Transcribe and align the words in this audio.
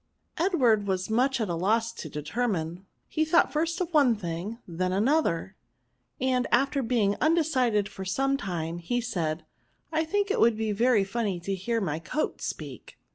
Edward 0.39 0.87
was 0.87 1.11
much 1.11 1.39
at 1.39 1.47
a 1.47 1.53
loss 1.53 1.91
to 1.93 2.09
determine, 2.09 2.87
he 3.07 3.23
thought 3.23 3.53
first 3.53 3.79
of 3.79 3.93
one 3.93 4.15
thing, 4.15 4.57
then 4.67 4.91
of 4.91 4.97
an 5.03 5.07
other; 5.07 5.55
and 6.19 6.47
after 6.51 6.81
being 6.81 7.15
undecided 7.21 7.87
for 7.87 8.03
some 8.03 8.35
time, 8.35 8.79
he 8.79 8.99
said," 8.99 9.45
I 9.91 10.03
think 10.03 10.31
it 10.31 10.39
would 10.39 10.57
be 10.57 10.71
very 10.71 11.03
funny 11.03 11.39
to 11.41 11.53
hear 11.53 11.79
my 11.79 11.99
coat 11.99 12.41
speak." 12.41 12.97